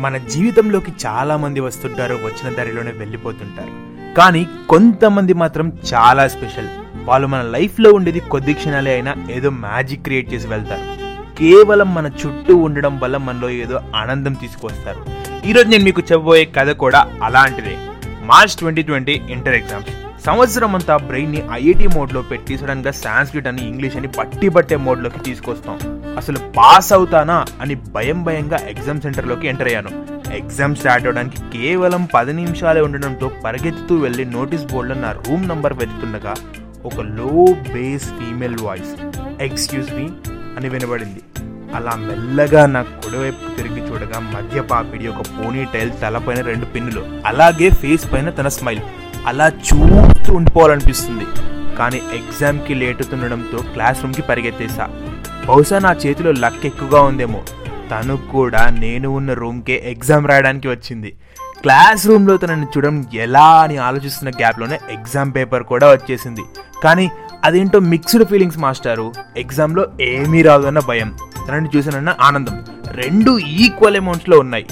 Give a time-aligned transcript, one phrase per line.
[0.00, 3.72] మన జీవితంలోకి చాలా మంది వస్తుంటారు వచ్చిన దారిలోనే వెళ్ళిపోతుంటారు.
[4.14, 6.68] కానీ కొంతమంది మాత్రం చాలా స్పెషల్.
[7.04, 10.82] వాళ్ళు మన లైఫ్లో ఉండేది కొద్ది క్షణాలే అయినా ఏదో మ్యాజిక్ క్రియేట్ చేసి వెళ్తారు.
[11.38, 15.04] కేవలం మన చుట్టూ ఉండడం వల్ల మనలో ఏదో ఆనందం తీసుకొస్తారు
[15.46, 17.76] ఈరోజు నేను మీకు చెప్పబోయే కథ కూడా అలాంటిదే.
[18.22, 19.88] March twenty twenty inter exams.
[20.26, 25.99] సంవత్సరం అంతా బ్రెయిన్ని ఐఐటి మోడ్లో పెట్టి సడన్గా సాంస్క్రిట్ అని ఇంగ్లీష్ అని పట్టి పట్టే మోడ్లోకి తీసుకొస్తాం.
[26.18, 29.90] అసలు పాస్ అవుతానా అని భయం భయంగా ఎగ్జామ్ సెంటర్లోకి ఎంటర్ అయ్యాను.
[30.38, 36.34] ఎగ్జామ్ స్టార్ట్ అవడానికి కేవలం పది నిమిషాలే ఉండడంతో పరిగెత్తుతూ వెళ్ళి నోటీస్ బోర్డులో నా రూమ్ నంబర్ వెతుకుతుండగా
[36.84, 37.30] ఒక low
[37.72, 38.92] base female voice
[39.40, 40.06] excuse me
[40.56, 41.22] అని వినబడింది.
[41.74, 47.70] అలా మెల్లగా నా కుడివైపు తిరిగి చూడగా మధ్య పాపిడి ఒక పోనీ టైల్ తలపైన రెండు పిన్నులు అలాగే
[47.70, 48.82] ఫేస్ పైన తన స్మైల్
[49.26, 51.26] అలా చూస్తూ ఉండిపోవాలనిపిస్తుంది.
[51.78, 54.88] కానీ ఎగ్జామ్కి లేట్ అవుతుండడంతో క్లాస్ రూమ్కి పరిగెత్తేసా.
[55.50, 57.42] బహుశా నా చేతిలో లక్ ఎక్కువగా ఉందేమో.
[57.90, 61.16] తను కూడా నేను ఉన్న రూమ్కే ఎగ్జామ్ రాయడానికి వచ్చింది.
[61.62, 66.42] క్లాస్ రూమ్లో తనని చూడడం ఎలా అని ఆలోచిస్తున్న గ్యాప్లోనే ఎగ్జామ్ పేపర్ కూడా వచ్చేసింది.
[66.84, 67.10] కానీ
[67.44, 69.12] అదేంటో మిక్స్డ్ ఫీలింగ్స్ మాస్టారు.
[69.36, 71.16] ఎగ్జామ్లో ఏమీ రాదు అన్న భయం.
[71.48, 72.64] తనని చూసానన్న ఆనందం.
[72.90, 74.66] రెండు ఈక్వల్ అమౌంట్స్లో ఉన్నాయి.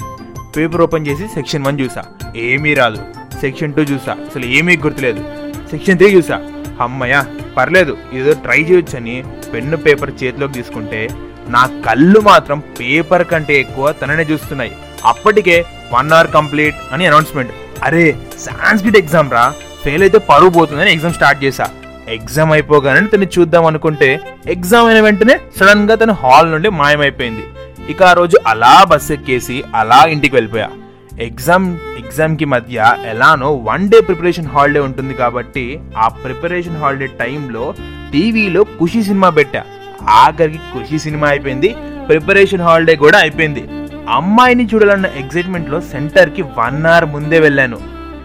[0.57, 2.03] పేపర్ ఓపెన్ చేసి సెక్షన్ వన్ చూసా.
[2.35, 2.97] ఏమీ రాదు.
[3.41, 4.11] సెక్షన్ టూ చూసా.
[4.11, 5.38] అసలు ఏమీ గుర్తులేదు.
[5.71, 6.37] సెక్షన్ త్రీ చూసా.
[6.81, 7.23] అమ్మయ్య
[7.57, 11.09] పర్లేదు ఏదో ట్రై చేయొచ్చని పెన్ను పేపర్ చేతిలోకి తీసుకుంటే
[11.47, 14.71] నా కళ్ళు మాత్రం పేపర్ కంటే ఎక్కువ తననే చూస్తున్నాయి.
[15.05, 17.51] అప్పటికే వన్ అవర్ కంప్లీట్ అని అనౌన్స్మెంట్.
[17.83, 19.53] అరే సాంస్క్రిట్ ఎగ్జామ్ రా.
[19.83, 21.69] ఫెయిల్ అయితే పరువు పోతుందని ఎగ్జామ్ స్టార్ట్ చేశా.
[22.09, 27.43] ఎగ్జామ్ అయిపోగానే తను చూద్దాం అనుకుంటే ఎగ్జామ్ అయిన వెంటనే సడన్గా తన హాల్ నుండి మాయమైపోయింది.
[27.91, 30.69] ఇక ఆ రోజు అలా బస్ ఎక్కేసి అలా ఇంటికి వెళ్ళిపోయా.
[31.27, 31.67] ఎగ్జామ్
[32.01, 32.77] ఎగ్జామ్కి మధ్య
[33.11, 35.63] ఎలానో వన్ డే ప్రిపరేషన్ హాలిడే ఉంటుంది కాబట్టి
[36.03, 37.65] ఆ ప్రిపరేషన్ హాలిడే టైంలో
[38.13, 39.61] టీవీలో ఖుషి సినిమా పెట్టా.
[40.21, 41.69] ఆఖరికి ఖుషి సినిమా అయిపోయింది
[42.09, 43.63] ప్రిపరేషన్ హాలిడే కూడా అయిపోయింది.
[44.17, 47.79] అమ్మాయిని చూడాలన్న ఎగ్జైట్మెంట్లో సెంటర్కి వన్ అవర్ ముందే వెళ్ళాను.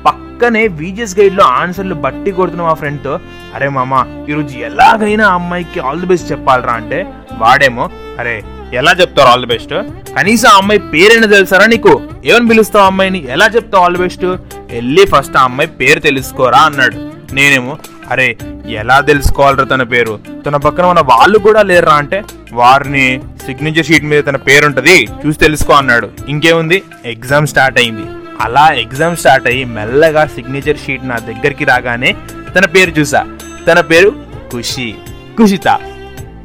[0.06, 3.12] పక్కనే వీజిఎస్ గైడ్లో ఆన్సర్లు బట్టి కొడుతున్న మా ఫ్రెండ్తో
[3.56, 3.94] అరే మామ
[4.30, 6.98] ఈరోజు ఎలాగైనా అమ్మాయికి ఆల్ ది బెస్ట్ చెప్పాలరా అంటే
[7.42, 7.84] వాడేమో
[8.20, 8.34] అరే
[8.80, 9.74] ఎలా చెప్తారు ఆల్ ది బెస్ట్?
[10.16, 11.92] కనీసం అమ్మాయి పేరైనా తెలుసారా నీకు?
[12.24, 13.26] ఏమని పిలుస్తావు అమ్మాయిని?
[13.28, 14.24] ఎలా చెప్తావు ఆల్ బెస్ట్
[14.70, 17.10] వెళ్ళి ఫస్ట్ ఆ అమ్మాయి పేరు తెలుసుకోరా అన్నాడు.
[17.34, 17.76] నేనేమో
[18.10, 18.36] అరే
[18.68, 20.20] ఎలా తెలుసుకోవాలరా తన పేరు?
[20.46, 22.22] తన పక్కన మన వాళ్ళు కూడా లేరురా అంటే?
[22.52, 25.08] వారిని సిగ్నేచర్ షీట్ మీద తన పేరు ఉంటుంది.
[25.26, 26.10] చూసి తెలుసుకో అన్నాడు.
[26.28, 26.82] ఇంకేముంది?
[27.04, 28.04] ఎగ్జామ్ స్టార్ట్ అయింది.
[28.40, 32.16] అలా ఎగ్జామ్ స్టార్ట్ అయ్యి మెల్లగా సిగ్నేచర్ షీట్ నా దగ్గరికి రాగానే
[32.56, 33.26] తన పేరు చూసా.
[33.66, 34.12] తన పేరు
[34.52, 34.94] Khushi.
[35.38, 35.78] Khushita.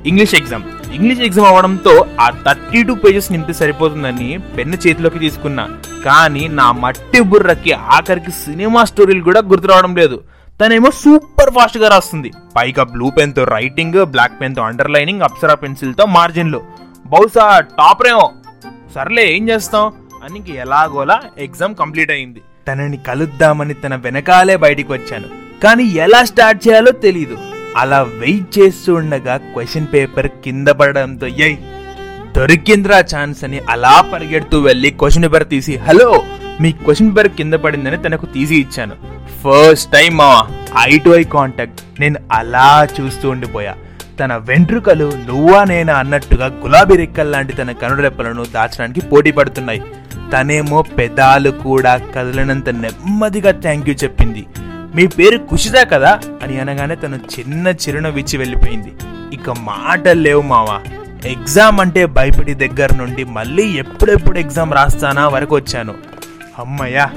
[0.06, 0.64] English exam
[0.94, 5.70] English exam అవడంతో ఆ థర్టీ టూ పేజెస్ నింపితే సరిపోతుందని పెన్ను చేతిలోకి తీసుకున్నా.
[6.06, 10.22] కానీ నా మట్టి బుర్రకి ఆఖరికి సినిమా స్టోరీలు కూడా గుర్తు రావడం లేదు.
[10.66, 12.32] తనేమో సూపర్ ఫాస్ట్గా రాస్తుంది.
[12.56, 16.62] పైగా బ్లూ పెన్తో రైటింగ్ బ్లాక్ పెన్తో అండర్లైనింగ్ అప్సరా పెన్సిల్తో మార్జిన్లు
[17.06, 18.32] బహుశా టాప్రేమో.
[18.96, 19.92] సర్లే ఏం చేస్తాం?
[20.24, 22.42] అని ఎలాగోలా ఎగ్జామ్ కంప్లీట్ అయింది.
[22.68, 25.26] తనని కలుద్దామని తన వెనకాలే బయటికి వచ్చాను.
[25.64, 27.38] కానీ ఎలా స్టార్ట్ చేయాలో తెలియదు
[27.78, 31.58] అలా వెయిట్ చేస్తూ ఉండగా క్వశ్చన్ పేపర్ కింద పడడంతో ఎయ్
[32.38, 36.24] దొరికిందిరా ఛాన్స్ అని అలా పరిగెడుతూ వెళ్ళి క్వశ్చన్ పేపర్ తీసి హలో
[36.62, 38.96] మీ క్వశ్చన్ పేపర్ కింద పడిందని తనకు తీసి ఇచ్చాను.
[39.44, 40.48] ఫస్ట్ టైం మా
[40.88, 41.82] ఐ టు ఐ కాంటాక్ట్.
[42.00, 43.76] నేను అలా చూస్తూ ఉండిపోయా.
[44.20, 49.82] తన వెంట్రుకలు నువ్వా నేనా అన్నట్టుగా గులాబీ రెక్కల లాంటి తన కనురెప్పలను దాచడానికి పోటీ పడుతున్నాయి.
[50.34, 54.46] తనేమో పెదాలు కూడా కదలనంత నెమ్మదిగా థ్యాంక్ యూ చెప్పింది.
[54.96, 56.20] మీ పేరు కుషిదా కదా?
[56.44, 58.94] అని అనగానే తను చిన్న చిరునవ్విచ్చి వెళ్ళిపోయింది.
[59.34, 60.82] ఇక మాటలు లేవు మావా.
[61.26, 65.94] ఎగ్జామ్ అంటే భయపడి దగ్గర నుండి మళ్ళీ ఎప్పుడెప్పుడు ఎగ్జామ్ రాస్తానా వరకు వచ్చాను.
[66.60, 67.12] అమ్మయ్యా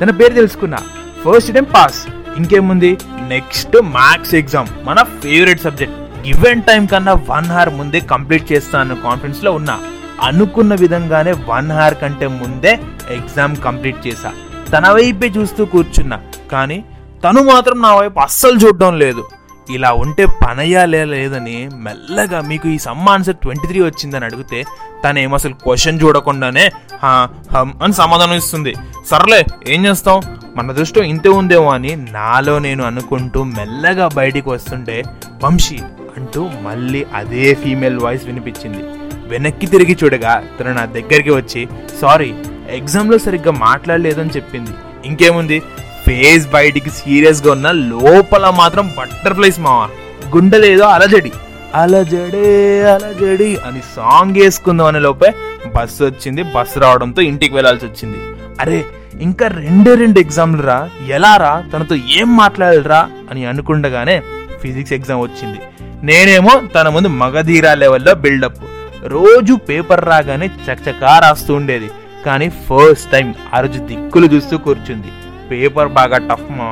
[0.00, 0.78] తన పేరు తెలుసుకున్నా.
[1.24, 2.06] ఫస్ట్ టైం పాస్
[2.36, 2.98] ఇంకేముంది?
[3.28, 5.96] నెక్స్ట్ మ్యాథ్స్ ఎగ్జామ్ మన ఫేవరెట్ సబ్జెక్ట్
[6.28, 9.80] గివెన్ టైం కన్నా వన్ అవర్ ముందే కంప్లీట్ చేస్తాను కాన్ఫిడెన్స్లో ఉన్నా.
[10.22, 14.32] అనుకున్న విధంగానే వన్ అవర్ కంటే ముందే ఎగ్జామ్ కంప్లీట్ చేశా.
[14.72, 16.20] తన వైపే చూస్తూ కూర్చున్నా.
[16.52, 16.84] కానీ
[17.24, 19.22] తను మాత్రం నా వైపు అస్సలు చూడడం లేదు.
[19.70, 24.58] ఇలా ఉంటే పనయ్యాలే లేదని మెల్లగా మీకు ఈ సమ్ ఆన్సర్ ట్వంటీ త్రీ వచ్చిందని అడిగితే
[25.04, 26.64] తనేమో అసలు క్వశ్చన్ చూడకుండానే
[27.04, 28.72] హమ్ అని సమాధానం ఇస్తుంది.
[29.10, 30.18] సర్లే ఏం చేస్తాం
[30.56, 34.96] మన దృష్టం ఇంతే ఉందేమో అని నాలో నేను అనుకుంటూ మెల్లగా బయటికి వస్తుంటే
[35.44, 35.78] వంశీ
[36.16, 38.82] అంటూ మళ్ళీ అదే ఫీమేల్ వాయిస్ వినిపించింది.
[39.28, 41.68] వెనక్కి తిరిగి చూడగా తను నా దగ్గరికి వచ్చి
[42.00, 42.30] సారీ
[42.70, 44.74] ఎగ్జామ్లో సరిగ్గా మాట్లాడలేదని చెప్పింది.
[45.04, 45.62] ఇంకేముంది?
[46.06, 49.88] ఫేస్ బయటికి సీరియస్గా ఉన్న లోపల మాత్రం బటర్ఫ్లైస్ మావా
[50.34, 51.32] గుండెలేదో అలజడి.
[51.74, 55.34] అలజడే అలజడి అని సాంగ్ వేసుకుందాం అనే లోపే
[55.76, 56.42] బస్సు వచ్చింది.
[56.42, 58.18] బస్సు రావడంతో ఇంటికి వెళ్ళాల్సి వచ్చింది.
[58.60, 58.84] అరే
[59.20, 60.90] ఇంకా రెండే రెండు ఎగ్జామ్లు రా.
[61.08, 61.64] ఎలా రా?
[61.74, 64.22] తనతో ఏం మాట్లాడాలిరా అని అనుకుండగానే
[64.62, 65.58] ఫిజిక్స్ ఎగ్జామ్ వచ్చింది.
[66.02, 68.58] నేనేమో తన ముందు మగధీరా లెవెల్లో బిల్డప్.
[69.04, 71.90] రోజు పేపర్ రాగానే చకచకా రాస్తూ ఉండేది.
[72.26, 75.08] కానీ ఫస్ట్ టైం ఆ రోజు దిక్కులు చూస్తూ కూర్చుంది.
[75.52, 76.70] పేపర్ బాగా టఫ్ మా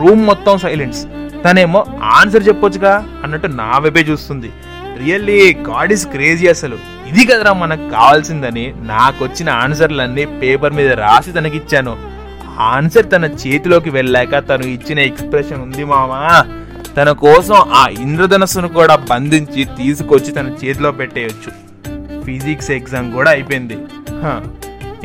[0.00, 1.00] రూమ్ మొత్తం సైలెన్స్.
[1.44, 2.92] తనేమో ఆన్సర్ చెప్పొచ్చుగా
[3.24, 4.50] అన్నట్టు నా వైపే చూస్తుంది.
[5.02, 5.38] రియల్లీ
[5.68, 6.76] గాడ్ ఇస్ క్రేజీ అసలు.
[7.08, 11.94] ఇది కదరా మనకు కావాల్సిందని నాకు వచ్చిన ఆన్సర్లన్నీ పేపర్ మీద రాసి తనకిచ్చాను.
[12.58, 16.22] ఆన్సర్ తన చేతిలోకి వెళ్ళాక తను ఇచ్చిన ఎక్స్ప్రెషన్ ఉంది మామా.
[16.96, 21.50] తన కోసం ఆ ఇంద్రధనస్సును కూడా బంధించి తీసుకొచ్చి తన చేతిలో పెట్టేయచ్చు.
[22.24, 23.76] ఫిజిక్స్ ఎగ్జామ్ కూడా అయిపోయింది.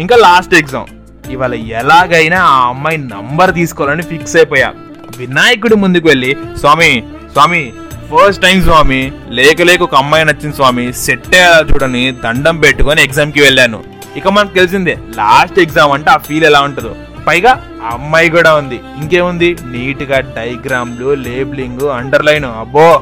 [0.01, 0.89] ఇంకా లాస్ట్ ఎగ్జామ్.
[1.31, 4.73] ఇవాళ ఎలాగైనా ఆ అమ్మాయి నంబర్ తీసుకోవాలని ఫిక్స్ అయిపోయా.
[5.17, 7.73] వినాయకుడి ముందుకు వెళ్ళి స్వామి స్వామి
[8.09, 13.41] ఫస్ట్ టైం స్వామి లేక లేక ఒక అమ్మాయి నచ్చింది స్వామి సెట్ అయ్యేలా చూడని దండం పెట్టుకొని ఎగ్జామ్కి
[13.41, 13.83] వెళ్ళాను.
[14.17, 16.95] ఇక మనకు తెలిసిందే లాస్ట్ ఎగ్జామ్ అంటే ఆ ఫీల్ ఎలా ఉంటుందో.
[17.27, 18.75] పైగా అమ్మాయి కూడా ఉంది.
[18.75, 19.57] ఇంకేముంది?
[19.65, 23.01] నీట్గా డైగ్రామ్లు లేబులింగ్ అండర్లైన్ అబ్బో!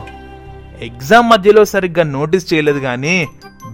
[0.82, 3.28] ఎగ్జామ్ మధ్యలో సరిగ్గా నోటీస్ చేయలేదు కానీ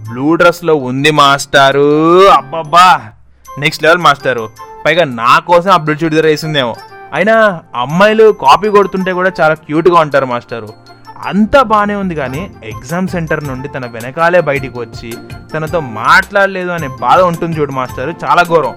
[0.08, 2.28] బ్లూ డ్రెస్లో ఉంది మాస్టారు.
[2.28, 2.88] అబ్బబ్బా!
[3.58, 4.50] నెక్స్ట్ లెవెల్ మాస్టారు
[4.86, 6.74] పైగా నా కోసం ఆ బ్లూ వేసిందేమో.
[7.14, 10.68] అయినా అమ్మాయిలు కాపీ కొడుతుంటే కూడా చాలా క్యూట్గా ఉంటారు మాస్టారు
[11.26, 15.14] అంతా బాగానే ఉంది కానీ ఎగ్జామ్ సెంటర్ నుండి తన వెనకాలే బయటికి వచ్చి
[15.54, 18.74] తనతో మాట్లాడలేదు అనే బాధ ఉంటుంది చూడు మాస్టారు చాలా ఘోరం.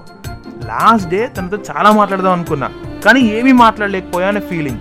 [0.66, 2.70] లాస్ట్ డే తనతో చాలా మాట్లాడదాం అనుకున్నా.
[3.04, 4.78] కానీ ఏమీ మాట్లాడలేకపోయా అనే ఫీలింగ్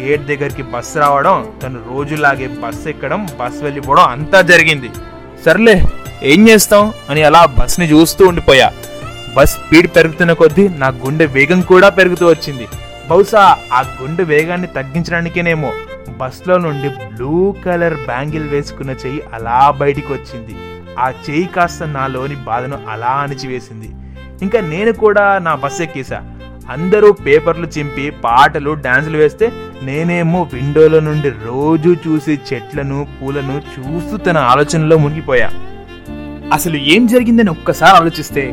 [0.00, 4.90] గేట్ దగ్గరికి బస్సు రావడం తను రోజులాగే బస్సు ఎక్కడం బస్సు వెళ్ళిపోవడం అంతా జరిగింది.
[5.44, 5.84] సర్లే
[6.22, 6.92] ఏం చేస్తాం?
[7.10, 8.70] అని అలా బస్ని చూస్తూ ఉండిపోయా.
[9.36, 12.66] బస్ స్పీడ్ పెరుగుతున్న కొద్దీ నా గుండె వేగం కూడా పెరుగుతూ వచ్చింది.
[13.10, 13.42] బహుశా
[13.72, 15.70] ఆ గుండె వేగాన్ని తగ్గించడానికేనేమో
[16.20, 20.54] బస్లో నుండి బ్లూ కలర్ బ్యాంగిల్ వేసుకున్న చెయ్యి అలా బయటికి వచ్చింది.
[20.98, 23.88] ఆ చెయ్యి కాస్త నాలోని బాధను అలా అణిచివేసింది.
[24.42, 26.20] ఇంకా నేను కూడా నా బస్ ఎక్కేసా
[26.70, 34.38] అందరూ పేపర్లు చింపి పాటలు డాన్సులు వేస్తే నేనేమో విండోలో నుండి రోజు చూసి చెట్లను పూలను చూస్తూ తన
[34.38, 35.50] ఆలోచనలో మునిగిపోయా.
[36.52, 38.44] అసలు ఏం జరిగిందని ఒక్కసారి ఆలోచిస్తే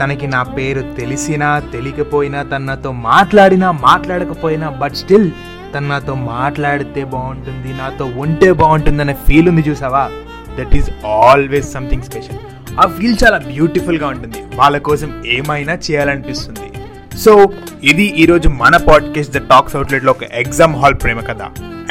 [0.00, 5.30] తనకి నా పేరు తెలిసినా తెలియకపోయినా తనతో నాతో మాట్లాడినా మాట్లాడకపోయినా బట్ స్టిల్
[5.74, 10.10] తను నాతో మాట్లాడితే బాగుంటుంది నాతో ఉంటే బాగుంటుంది అనే ఫీల్ ఉంది చూసావా?
[10.58, 12.38] That is always something special
[12.78, 14.36] ఆ ఫీల్ చాలా బ్యూటిఫుల్గా ఉంటుంది.
[14.54, 16.70] వాళ్ళ కోసం ఏమైనా చేయాలనిపిస్తుంది.
[17.18, 17.50] సో
[17.82, 21.42] ఇది ఈరోజు మన పాడ్కేస్ట్ ద టాక్స్ అవుట్లెట్లో ఒక ఎగ్జామ్ హాల్ ప్రేమ కథ.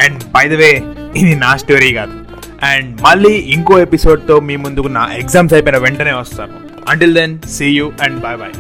[0.04, 0.84] అండ్ బై ద వే
[1.16, 2.12] ఇది నా స్టోరీ కాదు.
[2.66, 6.65] అండ్ మళ్ళీ ఇంకో ఎపిసోడ్తో మీ ముందుకు నా ఎగ్జామ్స్ అయిపోయిన వెంటనే వస్తాను.
[6.86, 8.56] Until then see you and bye bye